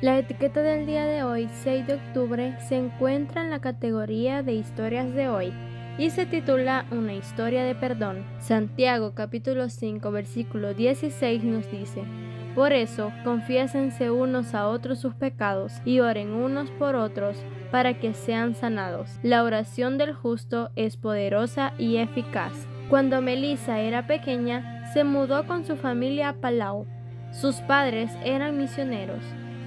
[0.00, 4.54] La etiqueta del día de hoy, 6 de octubre, se encuentra en la categoría de
[4.54, 5.52] historias de hoy
[5.98, 8.24] y se titula Una historia de perdón.
[8.38, 12.04] Santiago capítulo 5 versículo 16 nos dice,
[12.54, 17.36] Por eso confiésense unos a otros sus pecados y oren unos por otros
[17.70, 19.18] para que sean sanados.
[19.22, 22.54] La oración del justo es poderosa y eficaz.
[22.88, 26.86] Cuando Melissa era pequeña, se mudó con su familia a Palau.
[27.32, 29.22] Sus padres eran misioneros.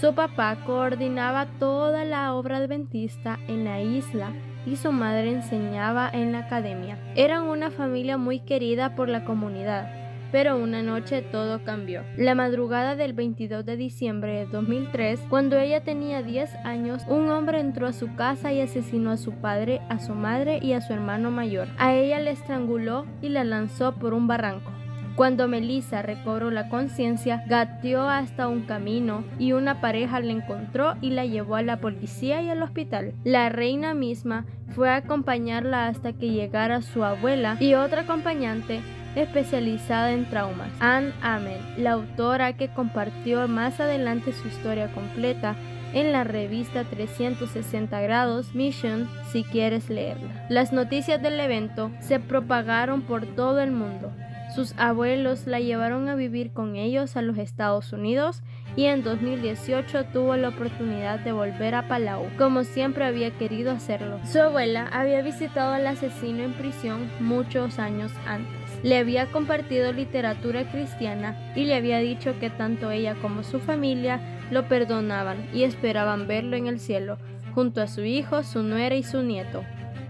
[0.00, 4.30] Su papá coordinaba toda la obra adventista en la isla
[4.66, 6.98] y su madre enseñaba en la academia.
[7.14, 9.88] Eran una familia muy querida por la comunidad,
[10.32, 12.02] pero una noche todo cambió.
[12.18, 17.60] La madrugada del 22 de diciembre de 2003, cuando ella tenía 10 años, un hombre
[17.60, 20.92] entró a su casa y asesinó a su padre, a su madre y a su
[20.92, 21.68] hermano mayor.
[21.78, 24.72] A ella la estranguló y la lanzó por un barranco.
[25.16, 31.08] Cuando Melissa recobró la conciencia, gateó hasta un camino y una pareja la encontró y
[31.08, 33.14] la llevó a la policía y al hospital.
[33.24, 38.82] La reina misma fue a acompañarla hasta que llegara su abuela y otra acompañante
[39.14, 45.56] especializada en traumas, Anne Amel, la autora que compartió más adelante su historia completa
[45.94, 50.46] en la revista 360 grados Mission si quieres leerla.
[50.50, 54.12] Las noticias del evento se propagaron por todo el mundo.
[54.56, 58.40] Sus abuelos la llevaron a vivir con ellos a los Estados Unidos
[58.74, 64.18] y en 2018 tuvo la oportunidad de volver a Palau, como siempre había querido hacerlo.
[64.24, 68.56] Su abuela había visitado al asesino en prisión muchos años antes.
[68.82, 74.22] Le había compartido literatura cristiana y le había dicho que tanto ella como su familia
[74.50, 77.18] lo perdonaban y esperaban verlo en el cielo,
[77.54, 79.64] junto a su hijo, su nuera y su nieto.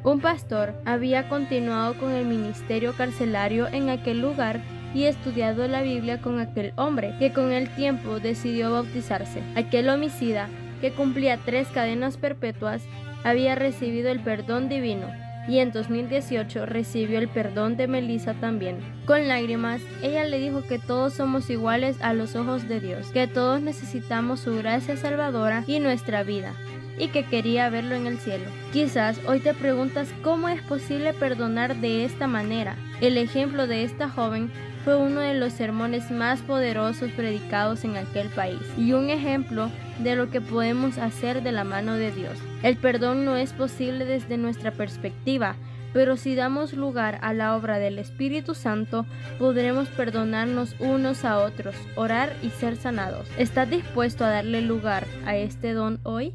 [0.06, 4.62] Un pastor había continuado con el ministerio carcelario en aquel lugar
[4.94, 9.42] y estudiado la Biblia con aquel hombre, que con el tiempo decidió bautizarse.
[9.56, 10.48] Aquel homicida,
[10.80, 12.84] que cumplía tres cadenas perpetuas,
[13.24, 15.08] había recibido el perdón divino
[15.48, 18.78] y en 2018 recibió el perdón de Melissa también.
[19.06, 23.26] Con lágrimas, ella le dijo que todos somos iguales a los ojos de Dios, que
[23.26, 26.54] todos necesitamos su gracia salvadora y nuestra vida,
[26.98, 28.46] y que quería verlo en el cielo.
[28.72, 32.76] Quizás hoy te preguntas cómo es posible perdonar de esta manera.
[33.00, 34.50] El ejemplo de esta joven
[34.84, 39.68] fue uno de los sermones más poderosos predicados en aquel país y un ejemplo
[39.98, 42.38] de lo que podemos hacer de la mano de Dios.
[42.62, 45.56] El perdón no es posible desde nuestra perspectiva,
[45.92, 49.06] pero si damos lugar a la obra del Espíritu Santo,
[49.38, 53.26] podremos perdonarnos unos a otros, orar y ser sanados.
[53.38, 56.34] ¿Estás dispuesto a darle lugar a este don hoy?